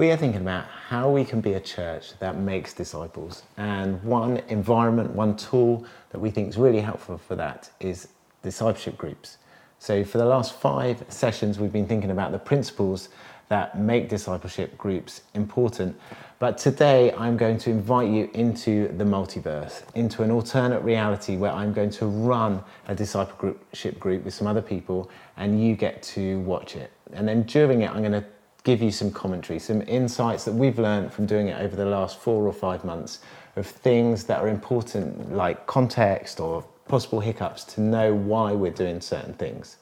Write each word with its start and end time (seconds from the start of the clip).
we 0.00 0.10
are 0.10 0.16
thinking 0.16 0.40
about 0.40 0.64
how 0.64 1.10
we 1.10 1.26
can 1.26 1.42
be 1.42 1.52
a 1.52 1.60
church 1.60 2.18
that 2.20 2.38
makes 2.38 2.72
disciples. 2.72 3.42
And 3.58 4.02
one 4.02 4.38
environment, 4.48 5.10
one 5.10 5.36
tool 5.36 5.84
that 6.08 6.18
we 6.18 6.30
think 6.30 6.48
is 6.48 6.56
really 6.56 6.80
helpful 6.80 7.18
for 7.18 7.36
that 7.36 7.68
is 7.80 8.08
discipleship 8.42 8.96
groups. 8.96 9.36
So, 9.78 10.02
for 10.02 10.16
the 10.16 10.24
last 10.24 10.54
five 10.54 11.04
sessions, 11.10 11.58
we've 11.58 11.70
been 11.70 11.86
thinking 11.86 12.10
about 12.10 12.32
the 12.32 12.38
principles 12.38 13.10
that 13.50 13.78
make 13.78 14.08
discipleship 14.08 14.78
groups 14.78 15.20
important. 15.34 16.00
But 16.38 16.56
today, 16.56 17.12
I'm 17.12 17.36
going 17.36 17.58
to 17.58 17.70
invite 17.70 18.08
you 18.08 18.30
into 18.32 18.88
the 18.96 19.04
multiverse, 19.04 19.82
into 19.94 20.22
an 20.22 20.30
alternate 20.30 20.80
reality 20.80 21.36
where 21.36 21.52
I'm 21.52 21.74
going 21.74 21.90
to 21.90 22.06
run 22.06 22.64
a 22.88 22.94
discipleship 22.94 24.00
group 24.00 24.24
with 24.24 24.32
some 24.32 24.46
other 24.46 24.62
people, 24.62 25.10
and 25.36 25.62
you 25.62 25.76
get 25.76 26.02
to 26.14 26.40
watch 26.40 26.74
it. 26.74 26.90
And 27.12 27.28
then 27.28 27.42
during 27.42 27.82
it, 27.82 27.90
I'm 27.90 28.00
going 28.00 28.12
to 28.12 28.24
give 28.62 28.82
you 28.82 28.90
some 28.90 29.10
commentary, 29.10 29.58
some 29.58 29.82
insights 29.82 30.44
that 30.44 30.52
we've 30.52 30.78
learned 30.78 31.12
from 31.12 31.26
doing 31.26 31.48
it 31.48 31.60
over 31.60 31.76
the 31.76 31.84
last 31.84 32.18
four 32.18 32.46
or 32.46 32.52
five 32.52 32.84
months 32.84 33.20
of 33.56 33.66
things 33.66 34.24
that 34.24 34.40
are 34.40 34.48
important, 34.48 35.34
like 35.34 35.66
context 35.66 36.40
or 36.40 36.62
possible 36.88 37.20
hiccups, 37.20 37.64
to 37.64 37.80
know 37.80 38.14
why 38.14 38.52
we're 38.52 38.70
doing 38.70 39.00
certain 39.00 39.34
things. 39.34 39.76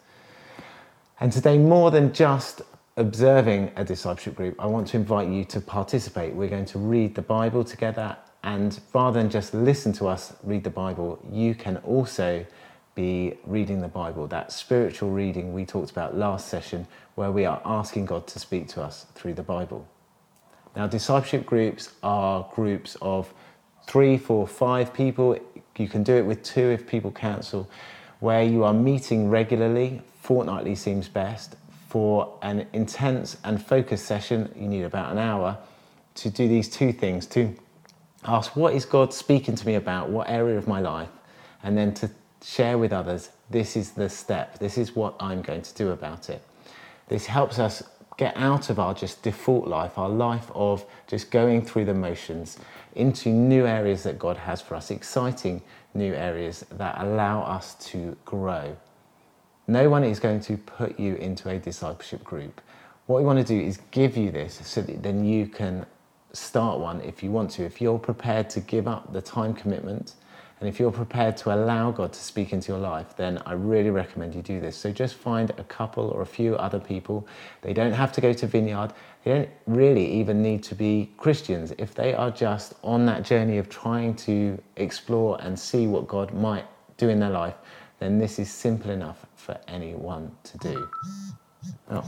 And 1.20 1.32
today, 1.32 1.59
more 1.59 1.91
than 1.91 2.12
just 2.12 2.62
observing 2.96 3.73
a 3.77 3.84
discipleship 3.84 4.37
group, 4.37 4.54
I 4.59 4.66
want 4.66 4.88
to 4.88 4.96
invite 4.96 5.29
you 5.29 5.45
to 5.46 5.60
participate. 5.60 6.34
We're 6.34 6.48
going 6.48 6.66
to 6.66 6.79
read 6.79 7.15
the 7.15 7.23
Bible 7.23 7.65
together, 7.65 8.16
and 8.45 8.79
rather 8.95 9.20
than 9.20 9.30
just 9.30 9.54
listen 9.54 9.92
to 9.95 10.06
us 10.06 10.34
read 10.45 10.65
the 10.65 10.70
Bible, 10.70 11.18
you 11.30 11.54
can 11.54 11.79
also 11.79 12.46
be 12.98 13.33
reading 13.47 13.80
the 13.80 13.87
Bible, 13.87 14.27
that 14.27 14.51
spiritual 14.51 15.11
reading 15.11 15.52
we 15.52 15.65
talked 15.65 15.88
about 15.88 16.18
last 16.18 16.49
session, 16.49 16.85
where 17.15 17.30
we 17.30 17.45
are 17.45 17.63
asking 17.65 18.07
God 18.07 18.27
to 18.27 18.40
speak 18.40 18.66
to 18.71 18.82
us 18.82 19.07
through 19.15 19.35
the 19.35 19.43
Bible. 19.45 19.87
Now, 20.74 20.88
discipleship 20.88 21.46
groups 21.46 21.93
are 22.02 22.51
groups 22.52 22.96
of 23.01 23.32
three, 23.87 24.18
four, 24.18 24.49
five 24.49 24.93
people. 24.93 25.38
You 25.77 25.87
can 25.87 26.02
do 26.02 26.16
it 26.16 26.27
with 26.27 26.43
two 26.43 26.71
if 26.71 26.88
people 26.88 27.13
cancel, 27.13 27.71
where 28.18 28.43
you 28.43 28.65
are 28.65 28.74
meeting 28.74 29.30
regularly, 29.30 30.02
fortnightly 30.21 30.74
seems 30.74 31.07
best. 31.07 31.55
For 31.87 32.37
an 32.43 32.66
intense 32.73 33.37
and 33.45 33.65
focused 33.65 34.07
session, 34.07 34.52
you 34.57 34.66
need 34.66 34.83
about 34.83 35.12
an 35.12 35.18
hour 35.18 35.57
to 36.16 36.30
do 36.30 36.49
these 36.49 36.68
two 36.68 36.93
things 36.93 37.27
to 37.27 37.55
ask, 38.24 38.57
What 38.57 38.74
is 38.74 38.85
God 38.85 39.15
speaking 39.15 39.55
to 39.55 39.65
me 39.65 39.77
about? 39.77 40.10
What 40.10 40.29
area 40.29 40.59
of 40.59 40.66
my 40.66 40.80
life? 40.80 41.10
And 41.62 41.79
then 41.79 41.95
to 41.95 42.10
share 42.42 42.78
with 42.78 42.92
others 42.92 43.30
this 43.50 43.76
is 43.76 43.92
the 43.92 44.08
step, 44.08 44.58
this 44.58 44.76
is 44.76 44.94
what 44.94 45.14
I'm 45.20 45.42
going 45.42 45.62
to 45.62 45.74
do 45.74 45.90
about 45.90 46.28
it. 46.28 46.42
This 47.08 47.26
helps 47.26 47.58
us 47.58 47.82
get 48.18 48.36
out 48.36 48.68
of 48.68 48.78
our 48.78 48.92
just 48.92 49.22
default 49.22 49.66
life, 49.66 49.96
our 49.96 50.08
life 50.08 50.50
of 50.54 50.84
just 51.06 51.30
going 51.30 51.62
through 51.62 51.86
the 51.86 51.94
motions, 51.94 52.59
into 52.94 53.30
new 53.30 53.64
areas 53.64 54.02
that 54.02 54.18
God 54.18 54.36
has 54.36 54.60
for 54.60 54.74
us, 54.74 54.90
exciting 54.90 55.62
new 55.94 56.12
areas 56.12 56.64
that 56.72 56.96
allow 56.98 57.42
us 57.42 57.74
to 57.76 58.16
grow. 58.24 58.76
No 59.66 59.88
one 59.88 60.04
is 60.04 60.18
going 60.18 60.40
to 60.40 60.56
put 60.56 60.98
you 60.98 61.14
into 61.16 61.48
a 61.48 61.59
discipleship 61.59 62.24
group. 62.24 62.60
What 63.06 63.20
we 63.20 63.24
want 63.24 63.38
to 63.38 63.44
do 63.44 63.59
is 63.59 63.78
give 63.90 64.16
you 64.16 64.31
this 64.31 64.60
so 64.64 64.82
that 64.82 65.03
then 65.03 65.25
you 65.25 65.47
can 65.47 65.86
start 66.32 66.81
one 66.81 67.00
if 67.03 67.22
you 67.22 67.31
want 67.31 67.50
to. 67.53 67.64
If 67.64 67.81
you're 67.81 67.98
prepared 67.98 68.50
to 68.50 68.60
give 68.60 68.88
up 68.88 69.12
the 69.12 69.22
time 69.22 69.54
commitment, 69.54 70.14
and 70.60 70.69
if 70.69 70.81
you're 70.81 70.91
prepared 70.91 71.37
to 71.38 71.54
allow 71.54 71.91
God 71.92 72.12
to 72.12 72.19
speak 72.19 72.53
into 72.53 72.72
your 72.72 72.81
life, 72.81 73.16
then 73.16 73.41
I 73.47 73.53
really 73.53 73.91
recommend 73.91 74.34
you 74.34 74.42
do 74.42 74.60
this. 74.60 74.76
So 74.76 74.91
just 74.91 75.15
find 75.15 75.50
a 75.50 75.65
couple 75.65 76.09
or 76.09 76.22
a 76.22 76.26
few 76.26 76.56
other 76.56 76.81
people. 76.81 77.26
They 77.62 77.72
don't 77.72 77.92
have 77.92 78.10
to 78.12 78.20
go 78.20 78.32
to 78.32 78.47
Vineyard. 78.47 78.92
They 79.22 79.32
don't 79.32 79.48
really 79.66 80.10
even 80.15 80.43
need 80.43 80.65
to 80.65 80.75
be 80.75 81.12
Christians. 81.16 81.72
If 81.78 81.94
they 81.94 82.12
are 82.12 82.31
just 82.31 82.75
on 82.83 83.06
that 83.06 83.22
journey 83.22 83.59
of 83.59 83.69
trying 83.69 84.16
to 84.16 84.60
explore 84.77 85.41
and 85.41 85.59
see 85.59 85.87
what 85.87 86.09
God 86.09 86.34
might 86.34 86.65
do 86.97 87.09
in 87.09 87.21
their 87.21 87.31
life, 87.31 87.54
then 88.00 88.19
this 88.19 88.38
is 88.38 88.50
simple 88.50 88.91
enough 88.91 89.27
for 89.37 89.59
anyone 89.69 90.33
to 90.43 90.59
do. 90.59 90.88
Oh. 91.91 92.04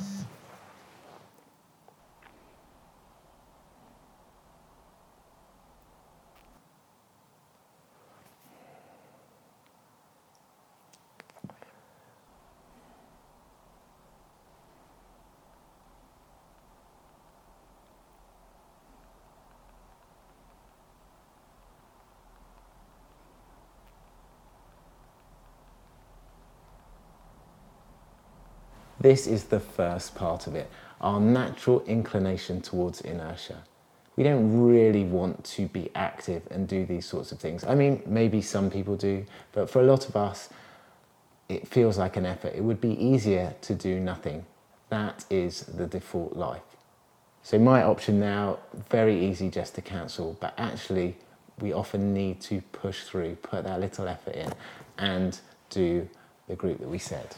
This 29.00 29.26
is 29.26 29.44
the 29.44 29.60
first 29.60 30.14
part 30.14 30.46
of 30.46 30.54
it, 30.54 30.70
our 31.00 31.18
natural 31.18 31.82
inclination 31.86 32.60
towards 32.60 33.00
inertia. 33.00 33.64
We 34.16 34.24
don't 34.24 34.62
really 34.62 35.04
want 35.04 35.42
to 35.56 35.68
be 35.68 35.88
active 35.94 36.42
and 36.50 36.68
do 36.68 36.84
these 36.84 37.06
sorts 37.06 37.32
of 37.32 37.38
things. 37.38 37.64
I 37.64 37.74
mean, 37.74 38.02
maybe 38.04 38.42
some 38.42 38.70
people 38.70 38.96
do, 38.96 39.24
but 39.52 39.70
for 39.70 39.80
a 39.80 39.84
lot 39.84 40.06
of 40.06 40.16
us, 40.16 40.50
it 41.48 41.66
feels 41.66 41.96
like 41.96 42.18
an 42.18 42.26
effort. 42.26 42.52
It 42.54 42.62
would 42.62 42.80
be 42.80 42.92
easier 43.02 43.54
to 43.62 43.74
do 43.74 43.98
nothing. 43.98 44.44
That 44.90 45.24
is 45.30 45.62
the 45.62 45.86
default 45.86 46.36
life. 46.36 46.62
So, 47.42 47.58
my 47.58 47.82
option 47.82 48.20
now, 48.20 48.58
very 48.90 49.18
easy 49.24 49.48
just 49.48 49.74
to 49.76 49.82
cancel, 49.82 50.36
but 50.40 50.52
actually, 50.58 51.16
we 51.58 51.72
often 51.72 52.12
need 52.12 52.42
to 52.42 52.60
push 52.72 53.04
through, 53.04 53.36
put 53.36 53.64
that 53.64 53.80
little 53.80 54.06
effort 54.06 54.34
in, 54.34 54.52
and 54.98 55.40
do 55.70 56.06
the 56.48 56.54
group 56.54 56.80
that 56.80 56.88
we 56.88 56.98
said. 56.98 57.34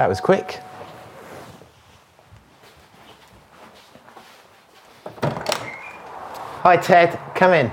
That 0.00 0.08
was 0.08 0.18
quick. 0.18 0.58
Hi, 6.62 6.78
Ted. 6.78 7.20
Come 7.34 7.52
in. 7.52 7.68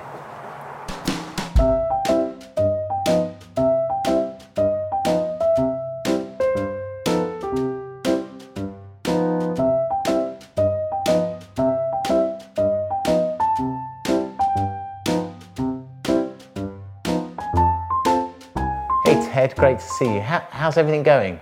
Hey, 19.05 19.15
Ted. 19.31 19.55
Great 19.55 19.79
to 19.79 19.85
see 19.85 20.15
you. 20.15 20.19
How, 20.19 20.45
how's 20.49 20.75
everything 20.75 21.03
going? 21.03 21.39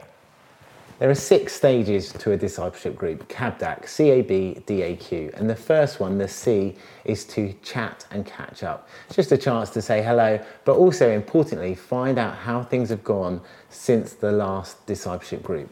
There 0.98 1.10
are 1.10 1.16
six 1.16 1.52
stages 1.52 2.14
to 2.14 2.32
a 2.32 2.38
discipleship 2.38 2.96
group, 2.96 3.28
CABDAQ, 3.28 3.86
C-A-B-D-A-Q. 3.86 5.32
And 5.34 5.50
the 5.50 5.56
first 5.56 6.00
one, 6.00 6.18
the 6.18 6.28
C, 6.28 6.76
is 7.04 7.26
to 7.26 7.54
chat 7.62 8.06
and 8.12 8.26
catch 8.26 8.64
up. 8.64 8.88
It's 9.08 9.18
just 9.18 9.34
a 9.34 9.38
chance 9.38 9.70
to 9.72 9.82
say 9.82 10.02
hello, 10.02 10.40
but 10.64 10.78
also 10.78 11.10
importantly, 11.12 11.76
find 11.76 12.18
out 12.18 12.38
how 12.38 12.64
things 12.64 12.90
have 12.92 13.04
gone 13.04 13.42
since 13.70 14.14
the 14.14 14.32
last 14.32 14.86
discipleship 14.86 15.44
group. 15.44 15.70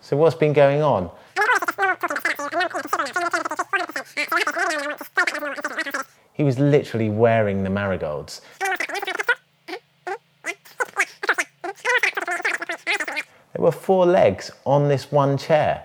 So 0.00 0.16
what's 0.16 0.36
been 0.36 0.52
going 0.52 0.82
on? 0.82 1.10
He 6.32 6.44
was 6.44 6.60
literally 6.60 7.10
wearing 7.10 7.64
the 7.64 7.70
marigolds. 7.70 8.42
Were 13.66 13.72
four 13.72 14.06
legs 14.06 14.52
on 14.64 14.86
this 14.86 15.10
one 15.10 15.36
chair. 15.36 15.84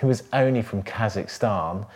Who 0.00 0.06
was 0.06 0.22
only 0.32 0.62
from 0.62 0.82
Kazakhstan. 0.82 1.86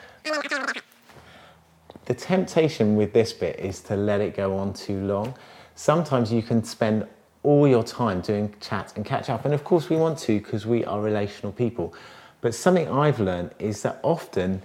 The 2.05 2.15
temptation 2.15 2.97
with 2.97 3.15
this 3.15 3.33
bit 3.33 3.59
is 3.59 3.81
to 3.83 3.97
let 3.97 4.21
it 4.21 4.37
go 4.37 4.59
on 4.59 4.75
too 4.75 5.03
long. 5.03 5.35
Sometimes 5.75 6.31
you 6.31 6.43
can 6.43 6.63
spend 6.63 7.07
all 7.43 7.67
your 7.67 7.83
time 7.83 8.21
doing 8.21 8.55
chat 8.61 8.93
and 8.95 9.07
catch 9.07 9.31
up, 9.31 9.47
and 9.47 9.55
of 9.55 9.65
course, 9.65 9.89
we 9.89 9.97
want 9.97 10.19
to 10.19 10.39
because 10.39 10.67
we 10.67 10.85
are 10.85 11.01
relational 11.01 11.53
people. 11.53 11.95
But 12.43 12.55
something 12.55 12.91
I've 12.91 13.21
learned 13.21 13.53
is 13.59 13.81
that 13.83 14.01
often 14.03 14.61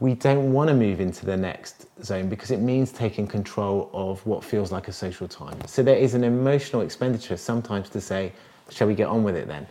we 0.00 0.14
don't 0.14 0.52
want 0.52 0.68
to 0.68 0.74
move 0.74 1.00
into 1.00 1.26
the 1.26 1.36
next 1.36 1.86
zone 2.04 2.28
because 2.28 2.50
it 2.50 2.60
means 2.60 2.92
taking 2.92 3.26
control 3.26 3.90
of 3.92 4.24
what 4.26 4.44
feels 4.44 4.70
like 4.70 4.86
a 4.88 4.92
social 4.92 5.26
time. 5.26 5.58
So 5.66 5.82
there 5.82 5.96
is 5.96 6.14
an 6.14 6.22
emotional 6.22 6.82
expenditure 6.82 7.36
sometimes 7.36 7.90
to 7.90 8.00
say, 8.00 8.32
shall 8.70 8.86
we 8.86 8.94
get 8.94 9.08
on 9.08 9.24
with 9.24 9.34
it 9.34 9.48
then? 9.48 9.66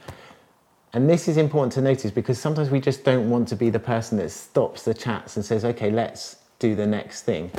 And 0.94 1.09
this 1.09 1.27
is 1.27 1.38
important 1.38 1.74
to 1.74 1.81
notice 1.81 2.12
because 2.12 2.39
sometimes 2.39 2.69
we 2.69 2.81
just 2.81 3.03
don't 3.03 3.29
want 3.29 3.47
to 3.50 3.56
be 3.56 3.69
the 3.69 3.79
person 3.79 4.18
that 4.18 4.29
stops 4.31 4.83
the 4.83 4.94
chats 4.94 5.35
and 5.35 5.45
says, 5.45 5.63
okay, 5.63 5.91
let's 5.91 6.38
do 6.59 6.75
the 6.75 6.88
next 6.88 7.24
thing. 7.24 7.51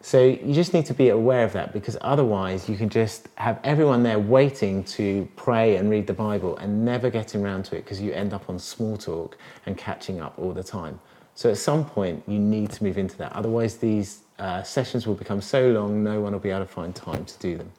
So 0.00 0.24
you 0.24 0.54
just 0.54 0.74
need 0.74 0.86
to 0.86 0.94
be 0.94 1.08
aware 1.08 1.44
of 1.44 1.52
that 1.54 1.72
because 1.72 1.96
otherwise 2.00 2.68
you 2.68 2.76
can 2.76 2.88
just 2.88 3.28
have 3.34 3.58
everyone 3.64 4.04
there 4.04 4.18
waiting 4.18 4.84
to 4.84 5.28
pray 5.34 5.76
and 5.76 5.90
read 5.90 6.06
the 6.06 6.14
Bible 6.14 6.56
and 6.58 6.84
never 6.84 7.10
getting 7.10 7.44
around 7.44 7.64
to 7.66 7.76
it 7.76 7.84
because 7.84 8.00
you 8.00 8.12
end 8.12 8.32
up 8.32 8.48
on 8.48 8.58
small 8.60 8.96
talk 8.96 9.36
and 9.66 9.76
catching 9.76 10.20
up 10.20 10.38
all 10.38 10.52
the 10.52 10.62
time. 10.62 11.00
So 11.38 11.48
at 11.48 11.56
some 11.56 11.84
point, 11.84 12.24
you 12.26 12.40
need 12.40 12.72
to 12.72 12.82
move 12.82 12.98
into 12.98 13.16
that. 13.18 13.32
Otherwise, 13.32 13.76
these 13.76 14.22
uh, 14.40 14.64
sessions 14.64 15.06
will 15.06 15.14
become 15.14 15.40
so 15.40 15.68
long, 15.70 16.02
no 16.02 16.20
one 16.20 16.32
will 16.32 16.40
be 16.40 16.50
able 16.50 16.62
to 16.62 16.66
find 16.66 16.92
time 16.92 17.24
to 17.24 17.38
do 17.38 17.56
them. 17.56 17.70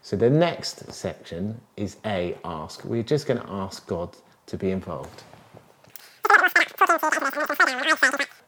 So 0.00 0.16
the 0.16 0.30
next 0.30 0.90
section 0.90 1.60
is 1.76 1.98
A, 2.06 2.34
ask. 2.46 2.82
We're 2.82 3.02
just 3.02 3.26
going 3.26 3.42
to 3.42 3.50
ask 3.50 3.86
God 3.86 4.16
to 4.46 4.56
be 4.56 4.70
involved. 4.70 5.22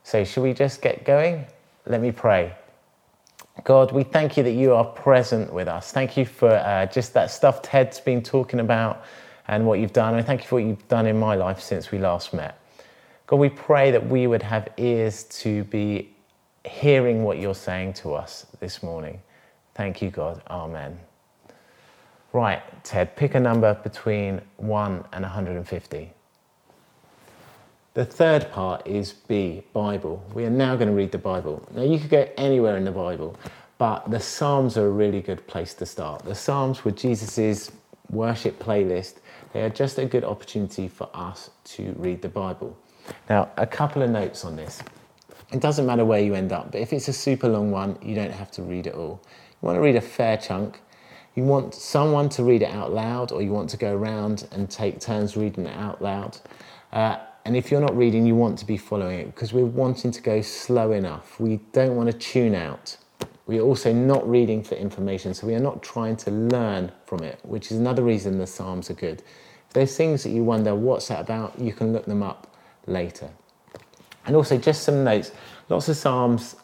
So, 0.05 0.25
should 0.25 0.43
we 0.43 0.55
just 0.55 0.81
get 0.81 1.05
going? 1.05 1.44
Let 1.85 2.00
me 2.00 2.11
pray. 2.11 2.55
God, 3.62 3.93
we 3.93 4.05
thank 4.05 4.38
you 4.38 4.43
that 4.43 4.52
you 4.52 4.73
are 4.73 4.87
present 4.87 5.52
with 5.52 5.69
us. 5.69 5.93
Thank 5.93 6.17
you 6.17 6.25
for 6.25 6.49
uh, 6.49 6.87
just 6.87 7.12
that 7.12 7.31
stuff 7.31 7.61
Ted's 7.61 8.00
been 8.00 8.23
talking 8.23 8.61
about 8.61 9.05
and 9.49 9.67
what 9.67 9.81
you've 9.81 9.93
done. 9.93 10.14
And 10.14 10.26
thank 10.26 10.41
you 10.41 10.49
for 10.49 10.55
what 10.55 10.64
you've 10.64 10.88
done 10.88 11.05
in 11.05 11.19
my 11.19 11.35
life 11.35 11.61
since 11.61 11.91
we 11.91 11.99
last 11.99 12.32
met. 12.32 12.59
God, 13.26 13.37
we 13.37 13.49
pray 13.49 13.90
that 13.90 14.06
we 14.06 14.26
would 14.26 14.43
have 14.43 14.69
ears 14.76 15.25
to 15.25 15.64
be 15.64 16.14
hearing 16.64 17.25
what 17.25 17.38
you're 17.38 17.55
saying 17.55 17.94
to 17.94 18.14
us 18.14 18.46
this 18.61 18.82
morning. 18.82 19.20
Thank 19.75 20.00
you, 20.00 20.11
God. 20.11 20.43
Amen. 20.49 21.00
Right, 22.32 22.62
Ted, 22.84 23.17
pick 23.17 23.34
a 23.34 23.40
number 23.40 23.75
between 23.75 24.43
1 24.58 25.05
and 25.12 25.23
150. 25.23 26.12
The 27.94 28.05
third 28.05 28.52
part 28.52 28.87
is 28.87 29.12
B, 29.12 29.62
Bible. 29.73 30.23
We 30.34 30.44
are 30.44 30.50
now 30.50 30.76
going 30.76 30.88
to 30.88 30.94
read 30.94 31.12
the 31.12 31.19
Bible. 31.19 31.67
Now, 31.75 31.82
you 31.82 31.99
could 31.99 32.11
go 32.11 32.28
anywhere 32.37 32.76
in 32.76 32.84
the 32.84 32.93
Bible, 32.93 33.37
but 33.78 34.11
the 34.11 34.20
Psalms 34.20 34.76
are 34.76 34.87
a 34.87 34.90
really 34.90 35.20
good 35.20 35.46
place 35.46 35.73
to 35.75 35.87
start. 35.87 36.25
The 36.25 36.34
Psalms 36.34 36.84
were 36.84 36.90
Jesus' 36.90 37.73
worship 38.11 38.58
playlist. 38.58 39.14
They 39.52 39.62
are 39.62 39.70
just 39.70 39.99
a 39.99 40.05
good 40.05 40.25
opportunity 40.25 40.88
for 40.88 41.08
us 41.14 41.50
to 41.64 41.94
read 41.99 42.23
the 42.23 42.28
Bible. 42.28 42.76
Now, 43.29 43.50
a 43.56 43.67
couple 43.67 44.03
of 44.03 44.11
notes 44.11 44.44
on 44.44 44.56
this. 44.56 44.82
It 45.53 45.61
doesn't 45.61 45.87
matter 45.87 46.05
where 46.05 46.20
you 46.20 46.35
end 46.35 46.53
up, 46.53 46.73
but 46.73 46.81
if 46.81 46.93
it's 46.93 47.08
a 47.08 47.12
super 47.12 47.49
long 47.49 47.70
one, 47.70 47.99
you 48.03 48.14
don't 48.14 48.32
have 48.32 48.50
to 48.53 48.62
read 48.62 48.87
it 48.87 48.94
all. 48.94 49.20
You 49.62 49.67
want 49.67 49.76
to 49.76 49.81
read 49.81 49.97
a 49.97 50.00
fair 50.00 50.37
chunk. 50.37 50.81
You 51.35 51.44
want 51.44 51.75
someone 51.75 52.29
to 52.31 52.43
read 52.43 52.62
it 52.62 52.70
out 52.70 52.93
loud, 52.93 53.31
or 53.31 53.43
you 53.43 53.53
want 53.53 53.70
to 53.70 53.76
go 53.76 53.94
around 53.94 54.49
and 54.53 54.69
take 54.69 55.00
turns 55.00 55.37
reading 55.37 55.67
it 55.67 55.76
out 55.76 56.03
loud. 56.03 56.38
Uh, 56.93 57.19
and 57.44 57.56
if 57.56 57.70
you're 57.70 57.81
not 57.81 57.97
reading, 57.97 58.26
you 58.26 58.35
want 58.35 58.58
to 58.58 58.67
be 58.67 58.76
following 58.76 59.20
it 59.20 59.26
because 59.26 59.52
we're 59.52 59.64
wanting 59.64 60.11
to 60.11 60.20
go 60.20 60.41
slow 60.41 60.91
enough. 60.91 61.38
We 61.38 61.61
don't 61.73 61.94
want 61.94 62.11
to 62.11 62.19
tune 62.19 62.55
out. 62.55 62.97
We 63.47 63.59
are 63.59 63.62
also 63.62 63.93
not 63.93 64.29
reading 64.29 64.64
for 64.64 64.75
information, 64.75 65.32
so 65.32 65.47
we 65.47 65.55
are 65.55 65.61
not 65.61 65.81
trying 65.81 66.17
to 66.19 66.32
learn 66.32 66.91
from 67.05 67.23
it, 67.23 67.38
which 67.44 67.70
is 67.70 67.79
another 67.79 68.02
reason 68.02 68.38
the 68.38 68.47
Psalms 68.49 68.91
are 68.91 68.94
good. 68.94 69.23
There's 69.75 69.97
things 69.97 70.25
that 70.25 70.31
you 70.31 70.43
wonder, 70.43 70.75
what's 70.75 71.06
that 71.09 71.20
about, 71.20 71.56
you 71.61 71.73
can 71.73 71.93
look 71.93 72.06
them 72.06 72.25
up 72.25 72.56
later. 72.87 73.31
And 74.27 74.35
also, 74.35 74.59
just 74.59 74.83
some 74.83 75.05
notes 75.05 75.33
lots 75.69 75.88
of 75.88 75.97
Psalms 75.97 76.56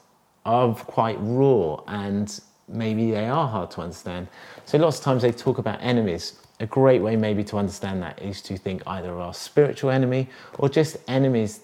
are 0.44 0.74
quite 0.74 1.16
raw 1.20 1.80
and 1.86 2.40
maybe 2.68 3.10
they 3.10 3.28
are 3.28 3.48
hard 3.48 3.70
to 3.72 3.80
understand. 3.80 4.28
So, 4.64 4.78
lots 4.78 4.98
of 4.98 5.04
times 5.04 5.22
they 5.22 5.32
talk 5.32 5.58
about 5.58 5.78
enemies. 5.80 6.34
A 6.60 6.66
great 6.66 7.02
way, 7.02 7.16
maybe, 7.16 7.42
to 7.44 7.56
understand 7.56 8.02
that 8.02 8.22
is 8.22 8.40
to 8.42 8.56
think 8.56 8.82
either 8.86 9.10
of 9.10 9.18
our 9.18 9.34
spiritual 9.34 9.90
enemy 9.90 10.28
or 10.58 10.68
just 10.68 10.96
enemies 11.08 11.60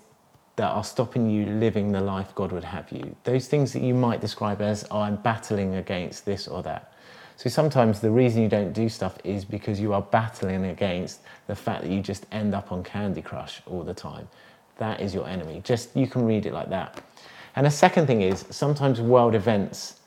that 0.57 0.71
are 0.71 0.83
stopping 0.83 1.31
you 1.31 1.47
living 1.47 1.93
the 1.93 2.01
life 2.01 2.35
God 2.35 2.51
would 2.51 2.65
have 2.65 2.91
you. 2.91 3.15
Those 3.23 3.47
things 3.47 3.73
that 3.73 3.83
you 3.83 3.95
might 3.95 4.21
describe 4.21 4.61
as, 4.61 4.85
oh, 4.91 5.01
I'm 5.01 5.15
battling 5.17 5.77
against 5.77 6.25
this 6.25 6.49
or 6.49 6.65
that. 6.65 6.93
So 7.39 7.49
sometimes 7.49 8.01
the 8.01 8.11
reason 8.11 8.43
you 8.43 8.49
don't 8.49 8.73
do 8.73 8.89
stuff 8.89 9.17
is 9.23 9.45
because 9.45 9.79
you 9.79 9.93
are 9.93 10.03
battling 10.03 10.65
against 10.65 11.21
the 11.47 11.55
fact 11.55 11.83
that 11.83 11.89
you 11.89 12.01
just 12.01 12.27
end 12.33 12.53
up 12.53 12.73
on 12.73 12.83
Candy 12.83 13.23
Crush 13.23 13.63
all 13.67 13.85
the 13.85 13.95
time. 13.95 14.27
That 14.79 15.01
is 15.01 15.15
your 15.15 15.29
enemy. 15.29 15.61
Just 15.63 15.97
you 15.97 16.09
can 16.09 16.27
read 16.27 16.47
it 16.47 16.53
like 16.53 16.69
that. 16.71 17.01
And 17.55 17.65
the 17.65 17.71
second 17.71 18.09
thing 18.09 18.23
is 18.23 18.45
sometimes 18.51 19.01
world 19.01 19.37
events 19.37 20.01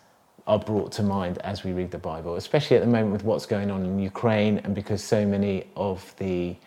are 0.46 0.60
brought 0.60 0.92
to 0.92 1.04
mind 1.04 1.38
as 1.38 1.64
we 1.64 1.72
read 1.72 1.90
the 1.90 1.98
Bible, 1.98 2.36
especially 2.36 2.76
at 2.76 2.82
the 2.82 2.90
moment 2.90 3.14
with 3.14 3.24
what's 3.24 3.46
going 3.46 3.72
on 3.72 3.86
in 3.86 3.98
Ukraine, 3.98 4.58
and 4.66 4.76
because 4.76 5.02
so 5.02 5.26
many 5.26 5.68
of 5.78 6.14
the 6.18 6.58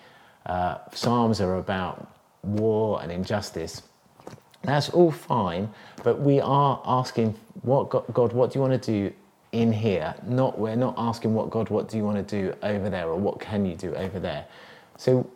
uh, 0.47 0.79
Psalms 0.95 1.43
are 1.43 1.57
about 1.57 2.11
war 2.43 3.03
and 3.03 3.13
injustice. 3.13 3.83
That's 4.63 4.89
all 4.89 5.11
fine, 5.11 5.69
but 6.03 6.21
we 6.21 6.41
are 6.41 6.81
asking, 6.87 7.35
what 7.61 7.91
God, 7.91 8.05
God, 8.15 8.33
what 8.33 8.51
do 8.51 8.59
you 8.59 8.63
want 8.63 8.83
to 8.83 8.93
do 9.11 9.15
in 9.55 9.73
here? 9.73 10.15
Not 10.27 10.59
we're 10.59 10.77
not 10.77 10.95
asking 10.99 11.33
what 11.33 11.51
God, 11.51 11.71
what 11.71 11.89
do 11.89 11.97
you 11.97 12.05
want 12.05 12.27
to 12.27 12.43
do 12.43 12.55
over 12.63 12.91
there, 12.91 13.09
or 13.09 13.17
what 13.17 13.41
can 13.41 13.65
you 13.65 13.77
do 13.77 13.95
over 13.95 14.19
there? 14.19 14.47
So 14.99 15.31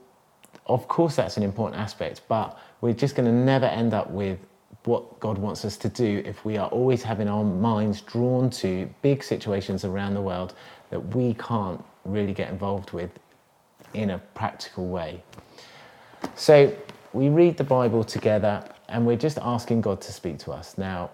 of 0.66 0.86
course, 0.86 1.16
that's 1.16 1.36
an 1.36 1.42
important 1.42 1.80
aspect, 1.80 2.20
but 2.28 2.58
we're 2.80 2.92
just 2.92 3.14
going 3.14 3.26
to 3.26 3.32
never 3.32 3.66
end 3.66 3.94
up 3.94 4.10
with 4.10 4.38
what 4.84 5.18
God 5.20 5.38
wants 5.38 5.64
us 5.64 5.76
to 5.78 5.88
do 5.88 6.22
if 6.24 6.44
we 6.44 6.56
are 6.56 6.68
always 6.68 7.02
having 7.02 7.28
our 7.28 7.44
minds 7.44 8.00
drawn 8.02 8.50
to 8.50 8.88
big 9.02 9.22
situations 9.22 9.84
around 9.84 10.14
the 10.14 10.20
world 10.20 10.54
that 10.90 11.14
we 11.14 11.34
can't 11.34 11.82
really 12.04 12.32
get 12.32 12.50
involved 12.50 12.92
with 12.92 13.10
in 13.94 14.10
a 14.10 14.18
practical 14.34 14.88
way. 14.88 15.22
So 16.34 16.74
we 17.12 17.28
read 17.28 17.56
the 17.56 17.64
Bible 17.64 18.04
together 18.04 18.64
and 18.88 19.06
we're 19.06 19.16
just 19.16 19.38
asking 19.38 19.80
God 19.80 20.00
to 20.02 20.12
speak 20.12 20.38
to 20.40 20.52
us. 20.52 20.78
Now, 20.78 21.10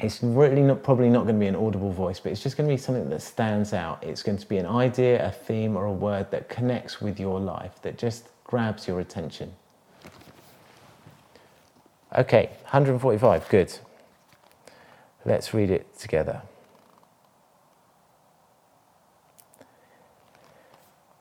it's 0.00 0.22
really 0.22 0.62
not 0.62 0.82
probably 0.82 1.08
not 1.08 1.24
going 1.24 1.34
to 1.34 1.40
be 1.40 1.48
an 1.48 1.56
audible 1.56 1.92
voice, 1.92 2.20
but 2.20 2.30
it's 2.30 2.42
just 2.42 2.56
going 2.56 2.68
to 2.68 2.74
be 2.74 2.80
something 2.80 3.08
that 3.10 3.20
stands 3.20 3.72
out. 3.72 4.02
It's 4.02 4.22
going 4.22 4.38
to 4.38 4.46
be 4.46 4.58
an 4.58 4.66
idea, 4.66 5.26
a 5.26 5.32
theme, 5.32 5.76
or 5.76 5.86
a 5.86 5.92
word 5.92 6.30
that 6.30 6.48
connects 6.48 7.00
with 7.00 7.18
your 7.18 7.40
life, 7.40 7.82
that 7.82 7.98
just 7.98 8.28
grabs 8.44 8.86
your 8.86 9.00
attention. 9.00 9.52
Okay, 12.16 12.50
145, 12.62 13.48
good. 13.48 13.76
Let's 15.24 15.52
read 15.52 15.70
it 15.70 15.98
together. 15.98 16.42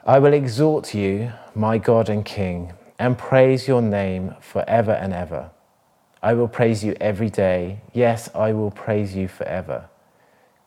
I 0.06 0.20
will 0.20 0.34
exhort 0.34 0.94
you, 0.94 1.34
my 1.54 1.78
God 1.78 2.08
and 2.08 2.24
King, 2.24 2.74
and 2.98 3.18
praise 3.18 3.68
your 3.68 3.82
name 3.82 4.36
forever 4.40 4.92
and 4.92 5.14
ever. 5.14 5.50
I 6.28 6.34
will 6.34 6.50
praise 6.50 6.84
you 6.84 6.94
every 7.00 7.30
day. 7.30 7.80
Yes, 7.94 8.30
I 8.36 8.52
will 8.52 8.70
praise 8.70 9.16
you 9.16 9.30
forever. 9.30 9.88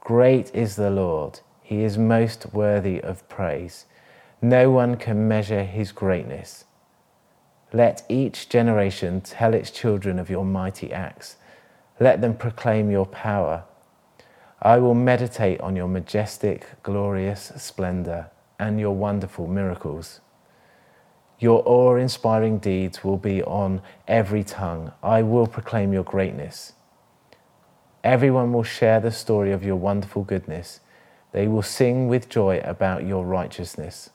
Great 0.01 0.51
is 0.55 0.77
the 0.77 0.89
Lord, 0.89 1.41
he 1.61 1.83
is 1.83 1.99
most 1.99 2.55
worthy 2.55 2.99
of 2.99 3.29
praise. 3.29 3.85
No 4.41 4.71
one 4.71 4.97
can 4.97 5.29
measure 5.29 5.65
his 5.65 5.93
greatness. 5.93 6.65
Let 7.75 8.07
each 8.09 8.49
generation 8.49 9.21
tell 9.21 9.53
its 9.53 9.71
children 9.71 10.19
of 10.19 10.31
your 10.31 10.47
mighty 10.47 10.95
acts. 10.95 11.37
Let 12.01 12.23
them 12.23 12.37
proclaim 12.39 12.91
your 12.91 13.05
power. 13.05 13.65
I 14.63 14.79
will 14.79 14.95
meditate 14.95 15.61
on 15.61 15.77
your 15.77 15.89
majestic, 15.89 16.69
glorious 16.83 17.53
splendor 17.57 18.31
and 18.59 18.81
your 18.81 18.97
wonderful 18.97 19.47
miracles. 19.47 20.21
Your 21.41 21.63
awe 21.65 21.97
inspiring 21.97 22.59
deeds 22.59 23.03
will 23.03 23.17
be 23.17 23.43
on 23.43 23.81
every 24.07 24.45
tongue. 24.45 24.93
I 25.03 25.23
will 25.23 25.47
proclaim 25.47 25.93
your 25.93 26.05
greatness. 26.05 26.75
Everyone 28.05 28.53
will 28.53 28.63
share 28.63 29.01
the 29.01 29.11
story 29.11 29.51
of 29.51 29.65
your 29.65 29.77
wonderful 29.77 30.23
goodness. 30.23 30.81
They 31.33 31.49
will 31.49 31.63
sing 31.63 32.09
with 32.09 32.29
joy 32.29 32.61
about 32.63 33.07
your 33.07 33.25
righteousness. 33.25 34.11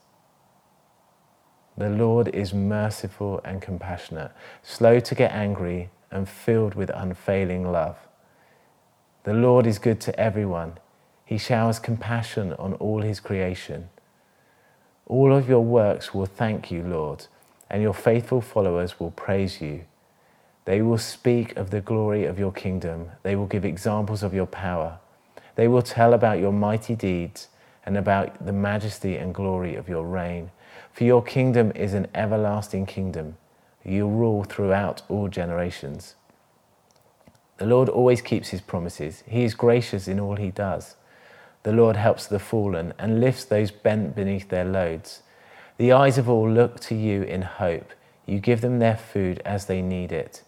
The 1.75 1.89
Lord 1.89 2.27
is 2.27 2.53
merciful 2.53 3.41
and 3.43 3.59
compassionate, 3.59 4.31
slow 4.61 4.99
to 4.99 5.15
get 5.15 5.31
angry, 5.31 5.89
and 6.11 6.29
filled 6.29 6.75
with 6.75 6.89
unfailing 6.91 7.71
love. 7.71 7.97
The 9.23 9.33
Lord 9.33 9.65
is 9.65 9.79
good 9.79 9.99
to 10.01 10.17
everyone. 10.19 10.77
He 11.25 11.39
showers 11.39 11.79
compassion 11.79 12.53
on 12.53 12.75
all 12.75 13.01
his 13.01 13.19
creation. 13.19 13.89
All 15.07 15.33
of 15.33 15.47
your 15.47 15.63
works 15.63 16.13
will 16.13 16.25
thank 16.25 16.71
you, 16.71 16.83
Lord, 16.83 17.27
and 17.69 17.81
your 17.81 17.93
faithful 17.93 18.41
followers 18.41 18.99
will 18.99 19.11
praise 19.11 19.61
you. 19.61 19.85
They 20.65 20.81
will 20.81 20.97
speak 20.97 21.55
of 21.55 21.69
the 21.69 21.81
glory 21.81 22.25
of 22.25 22.39
your 22.39 22.51
kingdom. 22.51 23.11
They 23.21 23.35
will 23.35 23.45
give 23.45 23.63
examples 23.63 24.23
of 24.23 24.33
your 24.33 24.47
power. 24.47 24.97
They 25.55 25.67
will 25.67 25.83
tell 25.83 26.13
about 26.13 26.39
your 26.39 26.51
mighty 26.51 26.95
deeds 26.95 27.49
and 27.85 27.97
about 27.97 28.43
the 28.43 28.51
majesty 28.51 29.15
and 29.15 29.33
glory 29.33 29.75
of 29.75 29.87
your 29.87 30.03
reign. 30.05 30.49
For 30.91 31.03
your 31.03 31.21
kingdom 31.21 31.71
is 31.75 31.93
an 31.93 32.07
everlasting 32.15 32.87
kingdom. 32.87 33.37
You 33.83 34.07
rule 34.07 34.43
throughout 34.43 35.03
all 35.07 35.27
generations. 35.27 36.15
The 37.57 37.67
Lord 37.67 37.87
always 37.87 38.21
keeps 38.21 38.49
his 38.49 38.61
promises. 38.61 39.23
He 39.27 39.43
is 39.43 39.53
gracious 39.53 40.07
in 40.07 40.19
all 40.19 40.35
he 40.35 40.49
does. 40.49 40.95
The 41.65 41.71
Lord 41.71 41.95
helps 41.95 42.27
the 42.27 42.37
fallen 42.37 42.93
and 42.99 43.19
lifts 43.19 43.43
those 43.43 43.71
bent 43.71 44.15
beneath 44.15 44.49
their 44.49 44.63
loads. 44.63 45.23
The 45.77 45.93
eyes 45.93 46.19
of 46.19 46.29
all 46.29 46.47
look 46.47 46.79
to 46.81 46.93
you 46.93 47.23
in 47.23 47.41
hope. 47.41 47.91
You 48.27 48.37
give 48.37 48.61
them 48.61 48.77
their 48.77 48.95
food 48.95 49.41
as 49.43 49.65
they 49.65 49.81
need 49.81 50.11
it. 50.11 50.43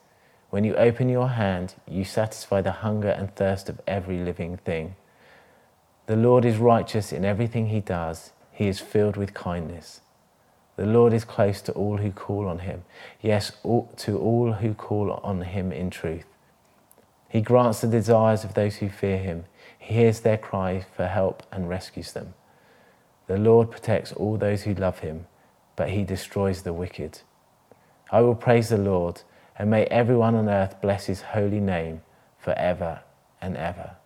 When 0.52 0.64
you 0.64 0.76
open 0.76 1.10
your 1.10 1.30
hand, 1.30 1.74
you 1.88 2.04
satisfy 2.04 2.62
the 2.62 2.84
hunger 2.84 3.10
and 3.10 3.36
thirst 3.36 3.68
of 3.68 3.82
every 3.88 4.20
living 4.20 4.58
thing. 4.58 4.96
The 6.06 6.16
Lord 6.16 6.46
is 6.46 6.58
righteous 6.58 7.12
in 7.12 7.26
everything 7.26 7.70
he 7.70 7.80
does. 7.80 8.32
He 8.52 8.68
is 8.68 8.80
filled 8.80 9.18
with 9.18 9.34
kindness. 9.34 10.02
The 10.76 10.86
Lord 10.86 11.14
is 11.14 11.26
close 11.26 11.62
to 11.64 11.72
all 11.72 11.98
who 11.98 12.12
call 12.12 12.48
on 12.48 12.60
him. 12.60 12.84
Yes, 13.24 13.54
to 13.64 14.20
all 14.20 14.52
who 14.52 14.76
call 14.76 15.14
on 15.24 15.42
him 15.42 15.72
in 15.72 15.90
truth. 15.90 16.28
He 17.30 17.42
grants 17.42 17.82
the 17.82 17.88
desires 17.88 18.44
of 18.44 18.54
those 18.54 18.78
who 18.78 18.90
fear 18.90 19.18
him. 19.18 19.46
He 19.78 19.96
hears 19.96 20.22
their 20.22 20.38
cry 20.38 20.86
for 20.96 21.08
help 21.08 21.44
and 21.52 21.70
rescues 21.70 22.14
them. 22.14 22.34
The 23.28 23.38
Lord 23.38 23.72
protects 23.72 24.14
all 24.14 24.38
those 24.38 24.64
who 24.64 24.74
love 24.74 25.00
him, 25.00 25.28
but 25.76 25.90
he 25.90 26.04
destroys 26.04 26.62
the 26.62 26.74
wicked. 26.74 27.22
I 28.12 28.22
will 28.22 28.36
praise 28.36 28.70
the 28.70 28.78
Lord, 28.78 29.22
and 29.58 29.70
may 29.70 29.86
everyone 29.86 30.36
on 30.36 30.48
earth 30.48 30.82
bless 30.82 31.08
his 31.08 31.22
holy 31.22 31.60
name 31.60 32.02
forever 32.40 33.02
and 33.42 33.58
ever. 33.58 33.98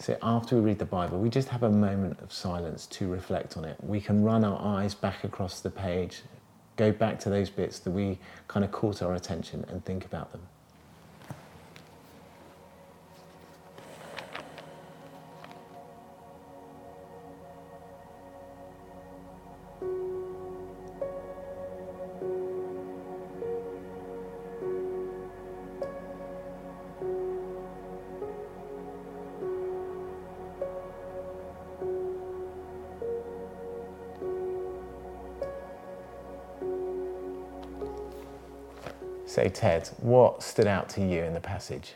So, 0.00 0.16
after 0.22 0.54
we 0.54 0.62
read 0.62 0.78
the 0.78 0.84
Bible, 0.84 1.18
we 1.18 1.28
just 1.28 1.48
have 1.48 1.64
a 1.64 1.70
moment 1.70 2.20
of 2.20 2.32
silence 2.32 2.86
to 2.86 3.08
reflect 3.08 3.56
on 3.56 3.64
it. 3.64 3.76
We 3.82 4.00
can 4.00 4.22
run 4.22 4.44
our 4.44 4.60
eyes 4.60 4.94
back 4.94 5.24
across 5.24 5.60
the 5.60 5.70
page, 5.70 6.22
go 6.76 6.92
back 6.92 7.18
to 7.20 7.30
those 7.30 7.50
bits 7.50 7.80
that 7.80 7.90
we 7.90 8.20
kind 8.46 8.64
of 8.64 8.70
caught 8.70 9.02
our 9.02 9.14
attention, 9.14 9.64
and 9.68 9.84
think 9.84 10.04
about 10.04 10.30
them. 10.30 10.42
So, 39.38 39.48
Ted, 39.48 39.88
what 39.98 40.42
stood 40.42 40.66
out 40.66 40.88
to 40.88 41.00
you 41.00 41.22
in 41.22 41.32
the 41.32 41.38
passage? 41.38 41.94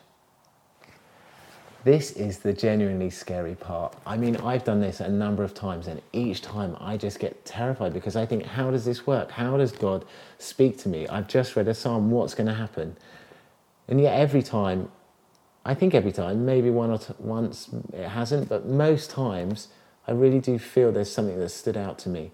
This 1.82 2.12
is 2.12 2.38
the 2.38 2.52
genuinely 2.52 3.10
scary 3.10 3.56
part. 3.56 3.96
I 4.06 4.16
mean, 4.16 4.36
I've 4.36 4.62
done 4.62 4.80
this 4.80 5.00
a 5.00 5.08
number 5.08 5.42
of 5.42 5.52
times, 5.52 5.88
and 5.88 6.00
each 6.12 6.40
time 6.40 6.76
I 6.78 6.96
just 6.96 7.18
get 7.18 7.44
terrified 7.44 7.94
because 7.94 8.14
I 8.14 8.26
think, 8.26 8.46
how 8.46 8.70
does 8.70 8.84
this 8.84 9.08
work? 9.08 9.32
How 9.32 9.56
does 9.56 9.72
God 9.72 10.04
speak 10.38 10.78
to 10.82 10.88
me? 10.88 11.08
I've 11.08 11.26
just 11.26 11.56
read 11.56 11.66
a 11.66 11.74
psalm, 11.74 12.12
what's 12.12 12.32
going 12.32 12.46
to 12.46 12.54
happen? 12.54 12.96
And 13.88 14.00
yet, 14.00 14.16
every 14.16 14.44
time, 14.44 14.92
I 15.64 15.74
think 15.74 15.96
every 15.96 16.12
time, 16.12 16.46
maybe 16.46 16.70
one 16.70 16.92
or 16.92 17.00
once 17.18 17.70
it 17.92 18.06
hasn't, 18.06 18.48
but 18.48 18.66
most 18.68 19.10
times, 19.10 19.66
I 20.06 20.12
really 20.12 20.38
do 20.38 20.60
feel 20.60 20.92
there's 20.92 21.10
something 21.10 21.40
that 21.40 21.48
stood 21.48 21.76
out 21.76 21.98
to 22.00 22.08
me. 22.08 22.30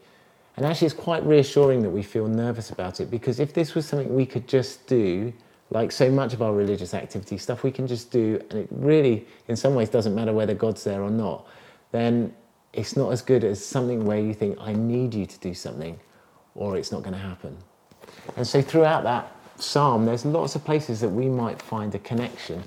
And 0.58 0.66
actually, 0.66 0.86
it's 0.86 0.94
quite 0.96 1.24
reassuring 1.24 1.82
that 1.82 1.90
we 1.90 2.02
feel 2.02 2.26
nervous 2.26 2.70
about 2.70 2.98
it 2.98 3.12
because 3.12 3.38
if 3.38 3.54
this 3.54 3.76
was 3.76 3.86
something 3.86 4.12
we 4.12 4.26
could 4.26 4.48
just 4.48 4.88
do, 4.88 5.32
like 5.70 5.92
so 5.92 6.10
much 6.10 6.34
of 6.34 6.42
our 6.42 6.52
religious 6.52 6.94
activity, 6.94 7.38
stuff 7.38 7.62
we 7.62 7.70
can 7.70 7.86
just 7.86 8.10
do, 8.10 8.42
and 8.50 8.58
it 8.58 8.68
really, 8.72 9.24
in 9.46 9.54
some 9.54 9.76
ways, 9.76 9.88
doesn't 9.88 10.16
matter 10.16 10.32
whether 10.32 10.54
God's 10.54 10.82
there 10.82 11.00
or 11.00 11.10
not, 11.10 11.46
then 11.92 12.34
it's 12.72 12.96
not 12.96 13.12
as 13.12 13.22
good 13.22 13.44
as 13.44 13.64
something 13.64 14.04
where 14.04 14.18
you 14.18 14.34
think, 14.34 14.58
I 14.60 14.72
need 14.72 15.14
you 15.14 15.26
to 15.26 15.38
do 15.38 15.54
something, 15.54 15.96
or 16.56 16.76
it's 16.76 16.90
not 16.90 17.02
going 17.02 17.14
to 17.14 17.20
happen. 17.20 17.56
And 18.36 18.44
so, 18.44 18.60
throughout 18.60 19.04
that 19.04 19.30
psalm, 19.60 20.06
there's 20.06 20.24
lots 20.24 20.56
of 20.56 20.64
places 20.64 21.00
that 21.02 21.08
we 21.08 21.28
might 21.28 21.62
find 21.62 21.94
a 21.94 22.00
connection. 22.00 22.64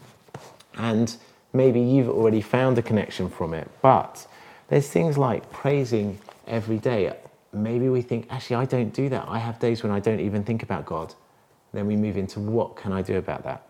And 0.76 1.14
maybe 1.52 1.82
you've 1.82 2.08
already 2.08 2.40
found 2.40 2.78
a 2.78 2.82
connection 2.82 3.30
from 3.30 3.54
it, 3.54 3.70
but 3.82 4.26
there's 4.70 4.88
things 4.88 5.18
like 5.18 5.52
praising 5.52 6.20
every 6.48 6.78
day 6.78 7.08
maybe 7.54 7.90
we 7.90 8.02
think, 8.02 8.28
actually, 8.30 8.58
I 8.58 8.66
don't 8.66 8.94
do 8.94 9.10
that. 9.10 9.26
I 9.28 9.40
have 9.40 9.60
days 9.60 9.84
when 9.84 9.92
I 9.92 10.00
don't 10.00 10.20
even 10.20 10.44
think 10.44 10.64
about 10.64 10.86
God. 10.86 11.14
Then 11.74 11.88
we 11.88 11.96
move 11.96 12.18
into 12.18 12.40
what 12.40 12.76
can 12.76 12.92
I 12.92 13.02
do 13.02 13.18
about 13.18 13.44
that? 13.44 13.68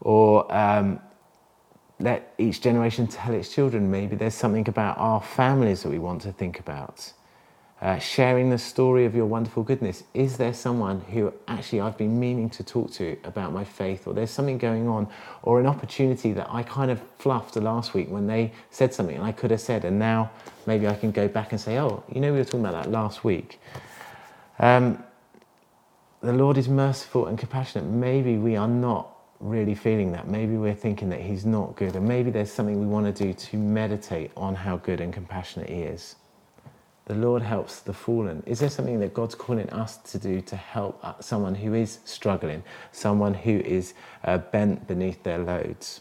Or 0.00 0.52
um, 0.54 1.00
let 1.98 2.34
each 2.38 2.60
generation 2.60 3.06
tell 3.06 3.34
its 3.34 3.52
children. 3.52 3.90
Maybe 3.90 4.16
there's 4.16 4.34
something 4.34 4.68
about 4.68 4.98
our 4.98 5.20
families 5.20 5.82
that 5.82 5.90
we 5.90 5.98
want 5.98 6.22
to 6.22 6.32
think 6.32 6.58
about 6.58 7.12
uh, 7.82 7.98
sharing 7.98 8.48
the 8.48 8.58
story 8.58 9.04
of 9.04 9.14
your 9.14 9.26
wonderful 9.26 9.64
goodness. 9.64 10.04
Is 10.14 10.36
there 10.36 10.54
someone 10.54 11.00
who 11.00 11.34
actually 11.48 11.80
I've 11.80 11.98
been 11.98 12.18
meaning 12.18 12.48
to 12.50 12.62
talk 12.62 12.92
to 12.92 13.16
about 13.24 13.52
my 13.52 13.64
faith, 13.64 14.06
or 14.06 14.14
there's 14.14 14.30
something 14.30 14.56
going 14.56 14.86
on, 14.86 15.08
or 15.42 15.58
an 15.58 15.66
opportunity 15.66 16.32
that 16.32 16.46
I 16.48 16.62
kind 16.62 16.92
of 16.92 17.02
fluffed 17.18 17.56
last 17.56 17.92
week 17.92 18.08
when 18.08 18.28
they 18.28 18.52
said 18.70 18.94
something 18.94 19.16
and 19.16 19.24
I 19.24 19.32
could 19.32 19.50
have 19.50 19.60
said, 19.60 19.84
and 19.84 19.98
now 19.98 20.30
maybe 20.64 20.86
I 20.86 20.94
can 20.94 21.10
go 21.10 21.26
back 21.26 21.50
and 21.50 21.60
say, 21.60 21.80
oh, 21.80 22.04
you 22.08 22.20
know, 22.20 22.32
we 22.32 22.38
were 22.38 22.44
talking 22.44 22.60
about 22.64 22.84
that 22.84 22.90
last 22.92 23.24
week. 23.24 23.60
Um, 24.60 25.02
the 26.20 26.32
Lord 26.32 26.56
is 26.56 26.68
merciful 26.68 27.26
and 27.26 27.36
compassionate. 27.36 27.90
Maybe 27.90 28.36
we 28.36 28.54
are 28.54 28.68
not 28.68 29.08
really 29.40 29.74
feeling 29.74 30.12
that. 30.12 30.28
Maybe 30.28 30.56
we're 30.56 30.72
thinking 30.72 31.08
that 31.10 31.20
He's 31.20 31.44
not 31.44 31.74
good, 31.74 31.96
and 31.96 32.06
maybe 32.06 32.30
there's 32.30 32.52
something 32.52 32.78
we 32.78 32.86
want 32.86 33.06
to 33.06 33.24
do 33.24 33.34
to 33.34 33.56
meditate 33.56 34.30
on 34.36 34.54
how 34.54 34.76
good 34.76 35.00
and 35.00 35.12
compassionate 35.12 35.68
He 35.68 35.82
is. 35.82 36.14
The 37.12 37.18
Lord 37.18 37.42
helps 37.42 37.80
the 37.80 37.92
fallen. 37.92 38.42
Is 38.46 38.60
there 38.60 38.70
something 38.70 38.98
that 39.00 39.12
God's 39.12 39.34
calling 39.34 39.68
us 39.68 39.98
to 39.98 40.18
do 40.18 40.40
to 40.40 40.56
help 40.56 40.98
uh, 41.02 41.12
someone 41.20 41.54
who 41.54 41.74
is 41.74 41.98
struggling, 42.06 42.62
someone 42.90 43.34
who 43.34 43.58
is 43.58 43.92
uh, 44.24 44.38
bent 44.38 44.86
beneath 44.86 45.22
their 45.22 45.36
loads? 45.36 46.00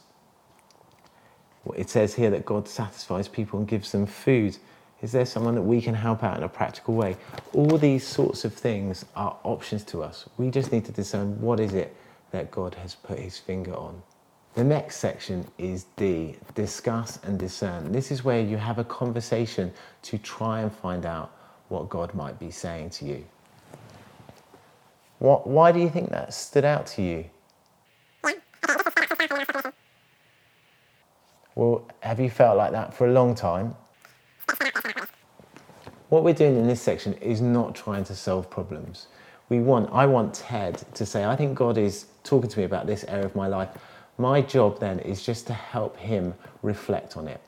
It 1.76 1.90
says 1.90 2.14
here 2.14 2.30
that 2.30 2.46
God 2.46 2.66
satisfies 2.66 3.28
people 3.28 3.60
and 3.60 3.68
gives 3.68 3.92
them 3.92 4.06
food. 4.06 4.58
Is 5.02 5.12
there 5.12 5.26
someone 5.26 5.56
that 5.56 5.64
we 5.64 5.82
can 5.82 5.96
help 5.96 6.24
out 6.24 6.38
in 6.38 6.44
a 6.44 6.48
practical 6.48 6.94
way? 6.94 7.18
All 7.52 7.78
these 7.78 8.08
sorts 8.08 8.46
of 8.46 8.54
things 8.54 9.04
are 9.14 9.36
options 9.44 9.84
to 9.92 10.04
us. 10.04 10.30
We 10.38 10.50
just 10.50 10.72
need 10.72 10.86
to 10.86 10.94
discern 10.94 11.42
what 11.42 11.60
is 11.60 11.74
it 11.74 11.94
that 12.32 12.52
God 12.52 12.76
has 12.76 12.96
put 12.96 13.20
his 13.20 13.38
finger 13.38 13.76
on. 13.76 14.02
The 14.54 14.64
next 14.64 14.98
section 14.98 15.48
is 15.58 15.86
D, 15.96 16.36
discuss 16.56 17.20
and 17.24 17.40
discern. 17.40 17.92
This 17.92 18.12
is 18.12 18.24
where 18.24 18.42
you 18.42 18.58
have 18.58 18.80
a 18.80 18.84
conversation 18.84 19.72
to 20.04 20.18
try 20.18 20.62
and 20.62 20.72
find 20.74 21.06
out 21.06 21.32
what 21.70 21.90
God 21.90 22.14
might 22.14 22.38
be 22.38 22.52
saying 22.52 22.90
to 22.92 23.06
you. 23.06 23.24
What, 25.20 25.48
why 25.48 25.72
do 25.72 25.80
you 25.80 25.90
think 25.90 26.10
that 26.10 26.34
stood 26.34 26.66
out 26.66 26.86
to 26.88 27.02
you? 27.02 27.26
Well, 31.56 31.86
have 32.02 32.20
you 32.20 32.30
felt 32.30 32.58
like 32.58 32.72
that 32.72 32.94
for 32.94 33.08
a 33.08 33.12
long 33.12 33.36
time? 33.36 33.76
What 36.10 36.24
we're 36.26 36.34
doing 36.34 36.58
in 36.58 36.68
this 36.68 36.82
section 36.82 37.14
is 37.16 37.40
not 37.40 37.74
trying 37.74 38.04
to 38.06 38.16
solve 38.16 38.50
problems. 38.50 39.08
We 39.48 39.60
want, 39.60 39.90
I 39.94 40.06
want 40.08 40.34
Ted 40.34 40.84
to 40.96 41.06
say, 41.06 41.24
I 41.24 41.38
think 41.38 41.58
God 41.58 41.78
is 41.78 42.08
talking 42.24 42.50
to 42.50 42.60
me 42.60 42.66
about 42.66 42.86
this 42.86 43.06
area 43.06 43.26
of 43.26 43.36
my 43.36 43.48
life. 43.48 43.70
My 44.18 44.42
job 44.42 44.80
then 44.80 45.00
is 45.00 45.24
just 45.24 45.48
to 45.48 45.54
help 45.54 45.98
him 45.98 46.34
reflect 46.62 47.18
on 47.18 47.28
it. 47.28 47.42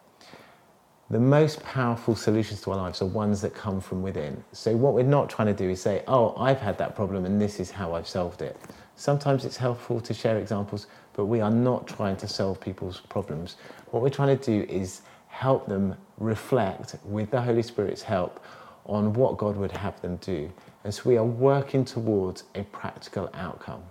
The 1.10 1.20
most 1.20 1.62
powerful 1.62 2.16
solutions 2.16 2.62
to 2.62 2.72
our 2.72 2.78
lives 2.78 3.02
are 3.02 3.06
ones 3.06 3.42
that 3.42 3.54
come 3.54 3.82
from 3.82 4.02
within. 4.02 4.44
So, 4.54 4.76
what 4.76 4.94
we're 4.94 5.04
not 5.04 5.30
trying 5.30 5.48
to 5.48 5.54
do 5.54 5.70
is 5.70 5.82
say, 5.82 6.04
Oh, 6.08 6.34
I've 6.38 6.60
had 6.60 6.78
that 6.80 6.96
problem 6.96 7.26
and 7.26 7.40
this 7.40 7.60
is 7.60 7.70
how 7.70 7.94
I've 7.94 8.08
solved 8.08 8.42
it. 8.42 8.58
Sometimes 8.96 9.46
it's 9.46 9.58
helpful 9.58 10.00
to 10.00 10.14
share 10.14 10.38
examples, 10.38 10.88
but 11.14 11.26
we 11.26 11.42
are 11.42 11.52
not 11.52 11.88
trying 11.88 12.16
to 12.18 12.28
solve 12.28 12.60
people's 12.60 13.02
problems. 13.02 13.58
What 13.92 14.02
we're 14.02 14.10
trying 14.10 14.38
to 14.38 14.44
do 14.44 14.66
is 14.72 15.02
help 15.28 15.68
them 15.68 15.96
reflect 16.18 16.96
with 17.04 17.30
the 17.32 17.42
Holy 17.42 17.64
Spirit's 17.64 18.02
help 18.02 18.44
on 18.86 19.14
what 19.14 19.38
God 19.38 19.56
would 19.58 19.72
have 19.72 20.00
them 20.02 20.18
do. 20.18 20.52
And 20.84 20.94
so 20.94 21.04
we 21.06 21.18
are 21.18 21.26
working 21.26 21.86
towards 21.86 22.44
a 22.56 22.64
practical 22.64 23.30
outcome. 23.34 23.84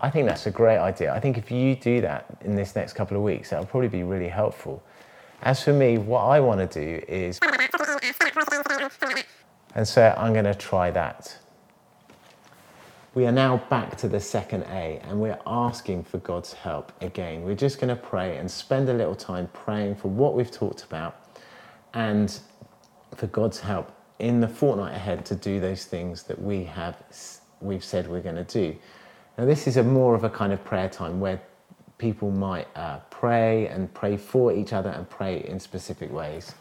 I 0.00 0.10
think 0.10 0.28
that's 0.28 0.46
a 0.46 0.50
great 0.50 0.78
idea. 0.78 1.12
I 1.12 1.20
think 1.20 1.38
if 1.38 1.50
you 1.50 1.74
do 1.74 2.00
that 2.02 2.26
in 2.42 2.54
this 2.54 2.76
next 2.76 2.92
couple 2.92 3.16
of 3.16 3.22
weeks, 3.22 3.50
that'll 3.50 3.66
probably 3.66 3.88
be 3.88 4.04
really 4.04 4.28
helpful. 4.28 4.82
As 5.42 5.62
for 5.62 5.72
me, 5.72 5.98
what 5.98 6.22
I 6.22 6.40
want 6.40 6.70
to 6.70 6.80
do 6.80 7.04
is. 7.08 7.38
And 9.74 9.86
so 9.86 10.14
I'm 10.16 10.32
going 10.32 10.44
to 10.44 10.54
try 10.54 10.90
that. 10.92 11.36
We 13.14 13.26
are 13.26 13.32
now 13.32 13.56
back 13.68 13.96
to 13.98 14.08
the 14.08 14.20
second 14.20 14.64
A 14.64 15.00
and 15.02 15.20
we're 15.20 15.38
asking 15.46 16.04
for 16.04 16.18
God's 16.18 16.52
help 16.52 16.92
again. 17.02 17.42
We're 17.42 17.56
just 17.56 17.80
going 17.80 17.88
to 17.88 18.00
pray 18.00 18.36
and 18.36 18.48
spend 18.48 18.88
a 18.88 18.92
little 18.92 19.14
time 19.14 19.48
praying 19.52 19.96
for 19.96 20.08
what 20.08 20.34
we've 20.34 20.50
talked 20.50 20.84
about 20.84 21.16
and 21.94 22.38
for 23.16 23.26
God's 23.28 23.58
help 23.58 23.90
in 24.18 24.40
the 24.40 24.48
fortnight 24.48 24.94
ahead 24.94 25.24
to 25.26 25.34
do 25.34 25.58
those 25.58 25.84
things 25.84 26.22
that 26.24 26.40
we 26.40 26.64
have 26.64 27.02
we've 27.60 27.84
said 27.84 28.08
we're 28.08 28.20
going 28.20 28.36
to 28.36 28.44
do. 28.44 28.76
Now, 29.38 29.44
this 29.44 29.68
is 29.68 29.76
a 29.76 29.84
more 29.84 30.16
of 30.16 30.24
a 30.24 30.30
kind 30.30 30.52
of 30.52 30.64
prayer 30.64 30.88
time 30.88 31.20
where 31.20 31.40
people 31.96 32.32
might 32.32 32.66
uh, 32.74 32.98
pray 33.08 33.68
and 33.68 33.92
pray 33.94 34.16
for 34.16 34.52
each 34.52 34.72
other 34.72 34.90
and 34.90 35.08
pray 35.08 35.44
in 35.46 35.60
specific 35.60 36.12
ways. 36.12 36.56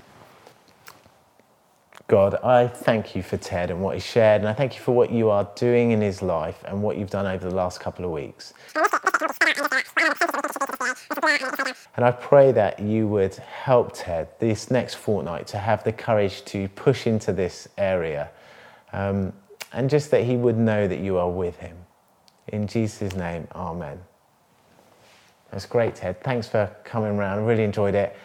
God, 2.08 2.36
I 2.36 2.68
thank 2.68 3.16
you 3.16 3.24
for 3.24 3.36
Ted 3.38 3.72
and 3.72 3.82
what 3.82 3.96
he 3.96 4.00
shared, 4.00 4.42
and 4.42 4.48
I 4.48 4.54
thank 4.54 4.76
you 4.76 4.82
for 4.82 4.92
what 4.94 5.12
you 5.12 5.32
are 5.32 5.50
doing 5.56 5.90
in 5.90 6.02
his 6.02 6.22
life 6.22 6.64
and 6.68 6.84
what 6.84 6.98
you've 6.98 7.10
done 7.10 7.26
over 7.26 7.50
the 7.50 7.56
last 7.56 7.80
couple 7.80 8.06
of 8.06 8.12
weeks. 8.12 8.54
And 11.96 12.06
I 12.06 12.12
pray 12.12 12.52
that 12.52 12.80
you 12.80 13.08
would 13.08 13.36
help 13.36 13.92
Ted 13.94 14.30
this 14.40 14.70
next 14.70 14.94
fortnight 14.94 15.48
to 15.48 15.58
have 15.58 15.84
the 15.84 15.92
courage 15.92 16.46
to 16.46 16.70
push 16.70 17.08
into 17.08 17.34
this 17.34 17.68
area 17.76 18.30
um, 18.94 19.34
and 19.74 19.90
just 19.90 20.12
that 20.12 20.24
he 20.24 20.38
would 20.38 20.58
know 20.58 20.88
that 20.88 21.00
you 21.00 21.18
are 21.18 21.30
with 21.30 21.58
him. 21.58 21.76
In 22.50 22.68
Jesus' 22.68 23.13
name, 23.13 23.48
Amen. 23.54 24.00
That's 25.51 25.66
great, 25.66 25.96
Ted. 25.96 26.22
Thanks 26.24 26.48
for 26.48 26.74
coming 26.84 27.18
around. 27.18 27.39
I 27.39 27.42
really 27.44 27.63
enjoyed 27.63 27.96
it. 27.96 28.16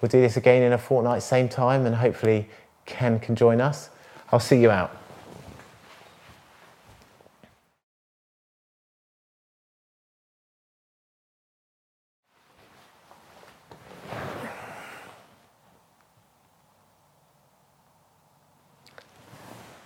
We'll 0.00 0.08
do 0.08 0.20
this 0.20 0.36
again 0.36 0.62
in 0.62 0.72
a 0.72 0.78
fortnight, 0.78 1.22
same 1.22 1.48
time, 1.48 1.86
and 1.86 1.94
hopefully 1.94 2.48
Ken 2.86 3.20
can 3.20 3.36
join 3.36 3.60
us. 3.60 3.90
I'll 4.32 4.40
see 4.40 4.60
you 4.60 4.70
out. 4.70 4.96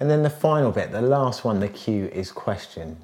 And 0.00 0.10
then 0.10 0.22
the 0.22 0.30
final 0.30 0.70
bit, 0.70 0.92
the 0.92 1.00
last 1.00 1.44
one, 1.44 1.60
the 1.60 1.68
Q 1.68 2.10
is 2.12 2.30
question. 2.30 2.98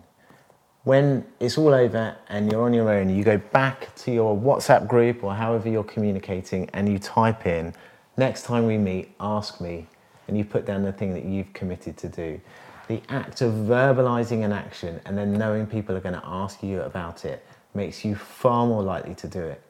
When 0.85 1.27
it's 1.41 1.59
all 1.59 1.75
over 1.75 2.17
and 2.31 2.51
you're 2.51 2.63
on 2.63 2.73
your 2.73 2.91
own, 2.91 3.15
you 3.15 3.23
go 3.23 3.37
back 3.37 3.95
to 3.97 4.11
your 4.11 4.35
WhatsApp 4.35 4.89
group 4.89 5.23
or 5.23 5.35
however 5.35 5.69
you're 5.69 5.85
communicating 5.85 6.71
and 6.73 6.89
you 6.89 6.99
type 6.99 7.47
in, 7.47 7.75
next 8.17 8.45
time 8.45 8.67
we 8.67 8.79
meet, 8.79 9.15
ask 9.21 9.61
me, 9.61 9.87
and 10.27 10.39
you 10.39 10.45
put 10.45 10.65
down 10.65 10.83
the 10.83 10.93
thing 10.93 11.13
that 11.13 11.27
you've 11.27 11.53
committed 11.53 11.99
to 11.99 12.09
do. 12.09 12.41
The 12.89 13.03
act 13.11 13.43
of 13.43 13.53
verbalizing 13.53 14.43
an 14.43 14.53
action 14.53 15.03
and 15.05 15.19
then 15.19 15.35
knowing 15.35 15.67
people 15.67 15.95
are 15.95 16.01
going 16.01 16.15
to 16.15 16.25
ask 16.25 16.63
you 16.63 16.81
about 16.81 17.27
it 17.27 17.45
makes 17.75 18.03
you 18.03 18.15
far 18.15 18.67
more 18.67 18.83
likely 18.83 19.15
to 19.17 19.29
do 19.29 19.43
it. 19.43 19.61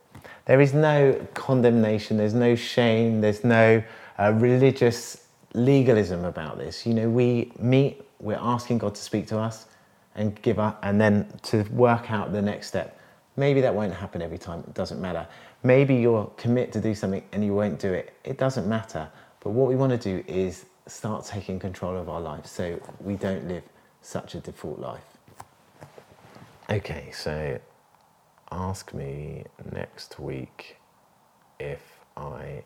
There 0.44 0.60
is 0.60 0.74
no 0.74 1.26
condemnation, 1.34 2.18
there's 2.18 2.34
no 2.34 2.54
shame, 2.54 3.20
there's 3.20 3.42
no 3.42 3.82
uh, 4.16 4.32
religious 4.36 5.26
legalism 5.54 6.24
about 6.24 6.56
this. 6.56 6.86
You 6.86 6.94
know, 6.94 7.10
we 7.10 7.50
meet, 7.58 8.00
we're 8.20 8.38
asking 8.40 8.78
God 8.78 8.94
to 8.94 9.02
speak 9.02 9.26
to 9.28 9.38
us 9.38 9.66
and 10.14 10.40
give 10.42 10.58
up, 10.58 10.78
and 10.82 11.00
then 11.00 11.32
to 11.42 11.62
work 11.70 12.10
out 12.10 12.32
the 12.32 12.42
next 12.42 12.66
step. 12.68 12.98
Maybe 13.36 13.60
that 13.60 13.74
won't 13.74 13.94
happen 13.94 14.22
every 14.22 14.38
time, 14.38 14.60
it 14.60 14.74
doesn't 14.74 15.00
matter. 15.00 15.26
Maybe 15.62 15.94
you'll 15.94 16.32
commit 16.36 16.72
to 16.72 16.80
do 16.80 16.94
something 16.94 17.22
and 17.32 17.44
you 17.44 17.54
won't 17.54 17.78
do 17.78 17.92
it, 17.92 18.14
it 18.24 18.38
doesn't 18.38 18.68
matter. 18.68 19.08
But 19.40 19.50
what 19.50 19.68
we 19.68 19.76
want 19.76 19.92
to 19.92 19.98
do 19.98 20.24
is 20.26 20.66
start 20.86 21.24
taking 21.24 21.58
control 21.58 21.96
of 21.96 22.08
our 22.08 22.20
lives 22.20 22.50
so 22.50 22.80
we 23.00 23.14
don't 23.14 23.46
live 23.46 23.62
such 24.02 24.34
a 24.34 24.40
default 24.40 24.78
life. 24.78 25.04
Okay, 26.68 27.10
so 27.12 27.58
ask 28.50 28.92
me 28.92 29.44
next 29.72 30.18
week 30.18 30.76
if 31.58 31.80
I 32.16 32.62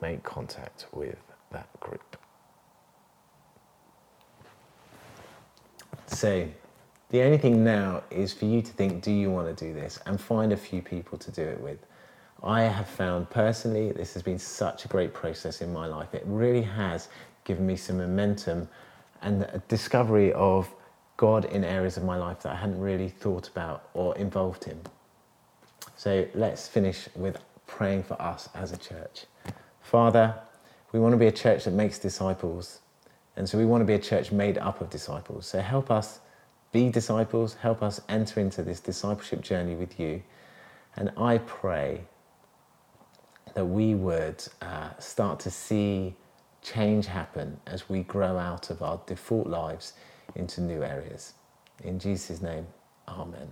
make 0.00 0.22
contact 0.22 0.86
with 0.92 1.18
that 1.52 1.68
group. 1.80 2.15
So, 6.06 6.48
the 7.10 7.22
only 7.22 7.38
thing 7.38 7.64
now 7.64 8.02
is 8.10 8.32
for 8.32 8.46
you 8.46 8.62
to 8.62 8.72
think 8.72 9.02
do 9.02 9.12
you 9.12 9.30
want 9.30 9.56
to 9.56 9.64
do 9.64 9.72
this 9.72 10.00
and 10.06 10.20
find 10.20 10.52
a 10.52 10.56
few 10.56 10.82
people 10.82 11.18
to 11.18 11.30
do 11.30 11.42
it 11.42 11.60
with. 11.60 11.78
I 12.42 12.62
have 12.62 12.88
found 12.88 13.30
personally 13.30 13.92
this 13.92 14.14
has 14.14 14.22
been 14.22 14.38
such 14.38 14.84
a 14.84 14.88
great 14.88 15.14
process 15.14 15.62
in 15.62 15.72
my 15.72 15.86
life. 15.86 16.14
It 16.14 16.22
really 16.26 16.62
has 16.62 17.08
given 17.44 17.66
me 17.66 17.76
some 17.76 17.98
momentum 17.98 18.68
and 19.22 19.42
a 19.42 19.62
discovery 19.68 20.32
of 20.32 20.68
God 21.16 21.46
in 21.46 21.64
areas 21.64 21.96
of 21.96 22.04
my 22.04 22.16
life 22.16 22.40
that 22.42 22.52
I 22.52 22.56
hadn't 22.56 22.80
really 22.80 23.08
thought 23.08 23.48
about 23.48 23.88
or 23.94 24.16
involved 24.16 24.66
in. 24.66 24.80
So 25.96 26.26
let's 26.34 26.68
finish 26.68 27.08
with 27.14 27.38
praying 27.66 28.02
for 28.02 28.20
us 28.20 28.48
as 28.54 28.72
a 28.72 28.76
church. 28.76 29.24
Father, 29.80 30.34
we 30.92 31.00
want 31.00 31.12
to 31.12 31.16
be 31.16 31.26
a 31.26 31.32
church 31.32 31.64
that 31.64 31.72
makes 31.72 31.98
disciples. 31.98 32.80
And 33.36 33.48
so 33.48 33.58
we 33.58 33.66
want 33.66 33.82
to 33.82 33.84
be 33.84 33.94
a 33.94 33.98
church 33.98 34.32
made 34.32 34.58
up 34.58 34.80
of 34.80 34.90
disciples. 34.90 35.46
So 35.46 35.60
help 35.60 35.90
us 35.90 36.20
be 36.72 36.88
disciples, 36.88 37.54
help 37.54 37.82
us 37.82 38.00
enter 38.08 38.40
into 38.40 38.62
this 38.62 38.80
discipleship 38.80 39.40
journey 39.42 39.74
with 39.74 40.00
you. 40.00 40.22
And 40.96 41.12
I 41.16 41.38
pray 41.38 42.04
that 43.54 43.64
we 43.64 43.94
would 43.94 44.42
uh, 44.60 44.90
start 44.98 45.40
to 45.40 45.50
see 45.50 46.14
change 46.62 47.06
happen 47.06 47.60
as 47.66 47.88
we 47.88 48.02
grow 48.02 48.36
out 48.36 48.70
of 48.70 48.82
our 48.82 49.00
default 49.06 49.46
lives 49.46 49.92
into 50.34 50.60
new 50.60 50.82
areas. 50.82 51.34
In 51.84 51.98
Jesus' 51.98 52.42
name, 52.42 52.66
Amen. 53.08 53.48